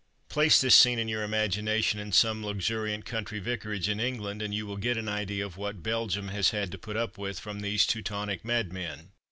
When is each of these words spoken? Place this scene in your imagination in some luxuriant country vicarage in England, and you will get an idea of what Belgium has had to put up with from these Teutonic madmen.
Place 0.29 0.59
this 0.59 0.73
scene 0.73 0.97
in 0.97 1.07
your 1.07 1.21
imagination 1.21 1.99
in 1.99 2.11
some 2.11 2.43
luxuriant 2.43 3.05
country 3.05 3.37
vicarage 3.37 3.87
in 3.87 3.99
England, 3.99 4.41
and 4.41 4.51
you 4.51 4.65
will 4.65 4.77
get 4.77 4.97
an 4.97 5.07
idea 5.07 5.45
of 5.45 5.57
what 5.57 5.83
Belgium 5.83 6.29
has 6.29 6.49
had 6.49 6.71
to 6.71 6.79
put 6.79 6.97
up 6.97 7.19
with 7.19 7.39
from 7.39 7.59
these 7.59 7.85
Teutonic 7.85 8.43
madmen. 8.43 9.11